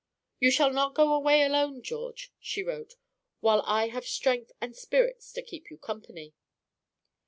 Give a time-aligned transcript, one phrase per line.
[0.39, 2.95] "You shall not go away alone, George," she wrote,
[3.39, 6.33] "while I have strength and spirits to keep you company."